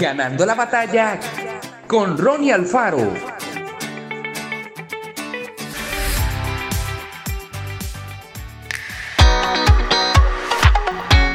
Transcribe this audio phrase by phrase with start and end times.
[0.00, 1.20] Ganando la batalla
[1.86, 3.12] con Ronnie Alfaro.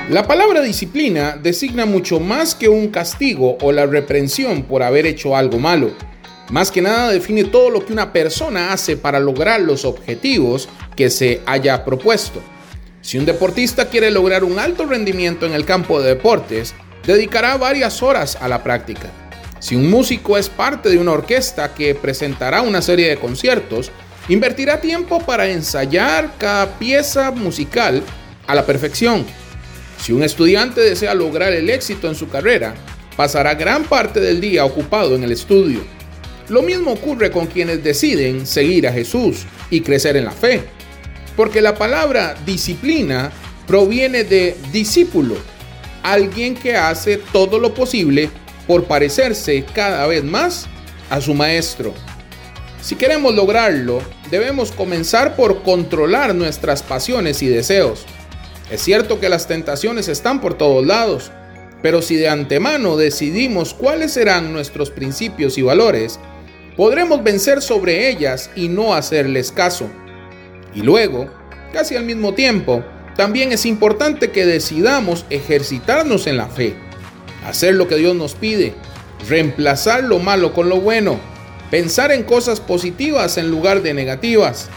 [0.10, 5.36] La palabra disciplina designa mucho más que un castigo o la reprensión por haber hecho
[5.36, 5.92] algo malo.
[6.50, 11.12] Más que nada define todo lo que una persona hace para lograr los objetivos que
[11.12, 12.42] se haya propuesto.
[13.02, 16.74] Si un deportista quiere lograr un alto rendimiento en el campo de deportes,
[17.06, 19.10] dedicará varias horas a la práctica.
[19.60, 23.92] Si un músico es parte de una orquesta que presentará una serie de conciertos,
[24.30, 28.04] invertirá tiempo para ensayar cada pieza musical
[28.48, 29.26] a la perfección.
[29.98, 32.76] Si un estudiante desea lograr el éxito en su carrera,
[33.16, 35.82] pasará gran parte del día ocupado en el estudio.
[36.50, 40.64] Lo mismo ocurre con quienes deciden seguir a Jesús y crecer en la fe
[41.36, 43.32] porque la palabra disciplina
[43.68, 45.36] proviene de discípulo,
[46.06, 48.30] alguien que hace todo lo posible
[48.68, 50.68] por parecerse cada vez más
[51.10, 51.94] a su maestro.
[52.82, 58.06] Si queremos lograrlo, debemos comenzar por controlar nuestras pasiones y deseos.
[58.70, 61.32] Es cierto que las tentaciones están por todos lados,
[61.82, 66.20] pero si de antemano decidimos cuáles serán nuestros principios y valores,
[66.76, 69.90] podremos vencer sobre ellas y no hacerles caso.
[70.76, 71.30] Y luego,
[71.74, 72.84] casi al mismo tiempo,
[73.16, 76.76] también es importante que decidamos ejercitarnos en la fe,
[77.46, 78.74] hacer lo que Dios nos pide,
[79.30, 81.20] reemplazar lo malo con lo bueno,
[81.72, 84.70] pensar en cosas positivas en lugar de negativas.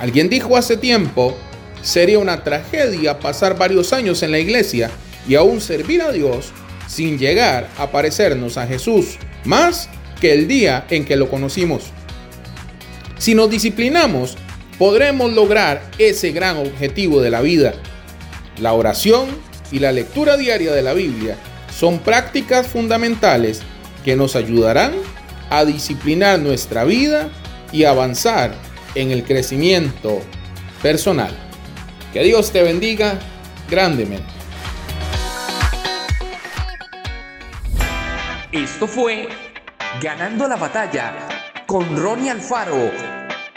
[0.00, 1.36] Alguien dijo hace tiempo,
[1.82, 4.90] sería una tragedia pasar varios años en la iglesia
[5.26, 6.52] y aún servir a Dios
[6.86, 9.88] sin llegar a parecernos a Jesús más
[10.20, 11.84] que el día en que lo conocimos.
[13.18, 14.36] Si nos disciplinamos,
[14.78, 17.74] podremos lograr ese gran objetivo de la vida.
[18.58, 19.26] La oración
[19.70, 21.36] y la lectura diaria de la Biblia
[21.74, 23.62] son prácticas fundamentales
[24.04, 24.92] que nos ayudarán
[25.50, 27.28] a disciplinar nuestra vida
[27.72, 28.54] y avanzar
[28.94, 30.20] en el crecimiento
[30.82, 31.34] personal.
[32.12, 33.18] Que Dios te bendiga
[33.68, 34.24] grandemente.
[38.52, 39.28] Esto fue
[40.00, 41.14] Ganando la batalla
[41.66, 43.15] con Ronnie Alfaro